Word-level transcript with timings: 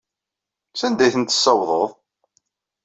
Sanda 0.79 1.03
ay 1.03 1.11
ten-tessawḍeḍ? 1.13 1.89